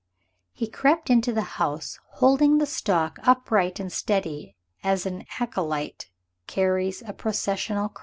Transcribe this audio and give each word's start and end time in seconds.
He 0.51 0.65
crept 0.67 1.11
into 1.11 1.31
the 1.31 1.43
house 1.61 1.99
holding 2.13 2.57
the 2.57 2.65
stalk 2.65 3.19
upright 3.21 3.79
and 3.79 3.93
steady 3.93 4.55
as 4.83 5.05
an 5.05 5.25
acolyte 5.39 6.09
carries 6.47 7.03
a 7.03 7.13
processional 7.13 7.89
cross. 7.89 7.99